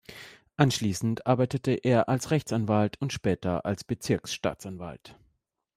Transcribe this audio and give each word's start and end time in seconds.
Anschließend 0.57 1.27
arbeitete 1.27 1.73
er 1.73 2.09
als 2.09 2.31
Rechtsanwalt 2.31 2.99
und 2.99 3.13
später 3.13 3.67
als 3.67 3.83
Bezirksstaatsanwalt. 3.83 5.15